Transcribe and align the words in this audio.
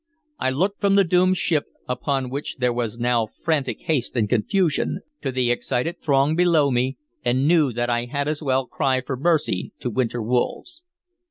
I 0.39 0.49
looked 0.49 0.81
from 0.81 0.95
the 0.95 1.03
doomed 1.03 1.37
ship, 1.37 1.65
upon 1.87 2.31
which 2.31 2.57
there 2.57 2.73
was 2.73 2.97
now 2.97 3.27
frantic 3.27 3.81
haste 3.81 4.15
and 4.15 4.27
confusion, 4.27 5.01
to 5.21 5.31
the 5.31 5.51
excited 5.51 6.01
throng 6.01 6.35
below 6.35 6.71
me, 6.71 6.97
and 7.23 7.47
knew 7.47 7.71
that 7.73 7.91
I 7.91 8.05
had 8.05 8.27
as 8.27 8.41
well 8.41 8.65
cry 8.65 9.01
for 9.01 9.15
mercy 9.15 9.73
to 9.79 9.91
winter 9.91 10.19
wolves. 10.23 10.81